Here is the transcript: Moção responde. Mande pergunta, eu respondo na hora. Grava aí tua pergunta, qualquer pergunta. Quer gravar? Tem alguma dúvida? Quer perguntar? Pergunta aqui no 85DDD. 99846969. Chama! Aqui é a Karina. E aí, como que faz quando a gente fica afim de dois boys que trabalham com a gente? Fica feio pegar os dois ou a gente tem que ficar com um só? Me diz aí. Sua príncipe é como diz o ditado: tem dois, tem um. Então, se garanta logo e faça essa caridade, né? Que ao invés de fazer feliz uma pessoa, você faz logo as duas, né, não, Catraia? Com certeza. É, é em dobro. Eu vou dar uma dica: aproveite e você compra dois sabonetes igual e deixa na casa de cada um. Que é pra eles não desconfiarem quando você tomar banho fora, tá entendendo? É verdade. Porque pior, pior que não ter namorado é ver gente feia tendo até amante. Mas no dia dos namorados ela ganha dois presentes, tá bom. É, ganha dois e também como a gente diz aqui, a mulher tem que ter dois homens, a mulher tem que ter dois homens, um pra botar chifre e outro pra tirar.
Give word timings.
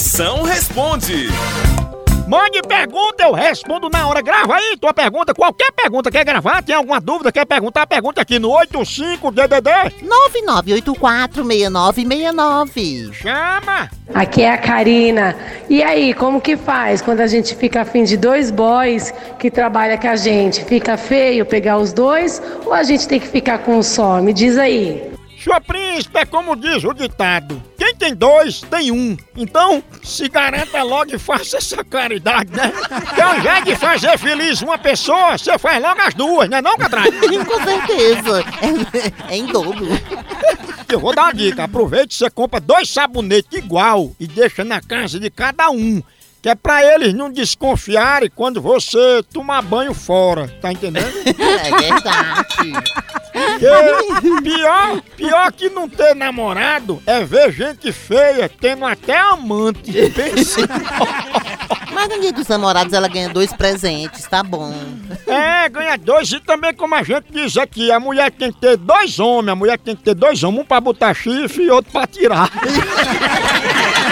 Moção 0.00 0.42
responde. 0.44 1.28
Mande 2.26 2.62
pergunta, 2.62 3.22
eu 3.22 3.34
respondo 3.34 3.90
na 3.90 4.08
hora. 4.08 4.22
Grava 4.22 4.56
aí 4.56 4.74
tua 4.80 4.94
pergunta, 4.94 5.34
qualquer 5.34 5.70
pergunta. 5.72 6.10
Quer 6.10 6.24
gravar? 6.24 6.62
Tem 6.62 6.74
alguma 6.74 6.98
dúvida? 6.98 7.30
Quer 7.30 7.44
perguntar? 7.44 7.86
Pergunta 7.86 8.22
aqui 8.22 8.38
no 8.38 8.48
85DDD. 8.48 9.92
99846969. 11.36 13.12
Chama! 13.12 13.90
Aqui 14.14 14.40
é 14.40 14.54
a 14.54 14.56
Karina. 14.56 15.36
E 15.68 15.82
aí, 15.82 16.14
como 16.14 16.40
que 16.40 16.56
faz 16.56 17.02
quando 17.02 17.20
a 17.20 17.26
gente 17.26 17.54
fica 17.54 17.82
afim 17.82 18.02
de 18.02 18.16
dois 18.16 18.50
boys 18.50 19.12
que 19.38 19.50
trabalham 19.50 19.98
com 19.98 20.08
a 20.08 20.16
gente? 20.16 20.64
Fica 20.64 20.96
feio 20.96 21.44
pegar 21.44 21.76
os 21.76 21.92
dois 21.92 22.40
ou 22.64 22.72
a 22.72 22.82
gente 22.82 23.06
tem 23.06 23.20
que 23.20 23.28
ficar 23.28 23.58
com 23.58 23.76
um 23.76 23.82
só? 23.82 24.22
Me 24.22 24.32
diz 24.32 24.56
aí. 24.56 25.12
Sua 25.36 25.60
príncipe 25.60 26.18
é 26.18 26.24
como 26.24 26.56
diz 26.56 26.84
o 26.84 26.94
ditado: 26.94 27.62
tem 28.00 28.14
dois, 28.14 28.62
tem 28.62 28.90
um. 28.90 29.14
Então, 29.36 29.84
se 30.02 30.26
garanta 30.26 30.82
logo 30.82 31.14
e 31.14 31.18
faça 31.18 31.58
essa 31.58 31.84
caridade, 31.84 32.50
né? 32.50 32.72
Que 33.14 33.20
ao 33.20 33.38
invés 33.38 33.64
de 33.64 33.76
fazer 33.76 34.18
feliz 34.18 34.62
uma 34.62 34.78
pessoa, 34.78 35.36
você 35.36 35.58
faz 35.58 35.82
logo 35.82 36.00
as 36.00 36.14
duas, 36.14 36.48
né, 36.48 36.62
não, 36.62 36.78
Catraia? 36.78 37.12
Com 37.12 37.62
certeza. 37.62 38.44
É, 39.28 39.34
é 39.34 39.36
em 39.36 39.46
dobro. 39.46 39.86
Eu 40.88 40.98
vou 40.98 41.14
dar 41.14 41.24
uma 41.24 41.34
dica: 41.34 41.64
aproveite 41.64 42.14
e 42.14 42.18
você 42.18 42.30
compra 42.30 42.58
dois 42.58 42.88
sabonetes 42.88 43.52
igual 43.52 44.12
e 44.18 44.26
deixa 44.26 44.64
na 44.64 44.80
casa 44.80 45.20
de 45.20 45.30
cada 45.30 45.70
um. 45.70 46.02
Que 46.42 46.48
é 46.48 46.54
pra 46.54 46.82
eles 46.82 47.12
não 47.12 47.30
desconfiarem 47.30 48.30
quando 48.34 48.62
você 48.62 49.22
tomar 49.30 49.60
banho 49.60 49.92
fora, 49.92 50.48
tá 50.62 50.72
entendendo? 50.72 51.12
É 51.26 51.78
verdade. 51.78 52.72
Porque 53.60 54.40
pior, 54.42 55.02
pior 55.16 55.52
que 55.52 55.68
não 55.68 55.88
ter 55.88 56.14
namorado 56.14 57.02
é 57.06 57.22
ver 57.24 57.52
gente 57.52 57.92
feia 57.92 58.48
tendo 58.48 58.86
até 58.86 59.18
amante. 59.18 59.92
Mas 61.92 62.08
no 62.08 62.20
dia 62.20 62.32
dos 62.32 62.48
namorados 62.48 62.92
ela 62.92 63.08
ganha 63.08 63.28
dois 63.28 63.52
presentes, 63.52 64.24
tá 64.26 64.42
bom. 64.42 64.72
É, 65.26 65.68
ganha 65.68 65.98
dois 65.98 66.30
e 66.32 66.40
também 66.40 66.72
como 66.72 66.94
a 66.94 67.02
gente 67.02 67.26
diz 67.30 67.56
aqui, 67.56 67.92
a 67.92 68.00
mulher 68.00 68.30
tem 68.30 68.50
que 68.52 68.60
ter 68.60 68.76
dois 68.76 69.18
homens, 69.18 69.52
a 69.52 69.56
mulher 69.56 69.78
tem 69.78 69.94
que 69.94 70.02
ter 70.02 70.14
dois 70.14 70.42
homens, 70.42 70.62
um 70.62 70.64
pra 70.64 70.80
botar 70.80 71.12
chifre 71.12 71.64
e 71.64 71.70
outro 71.70 71.92
pra 71.92 72.06
tirar. 72.06 72.50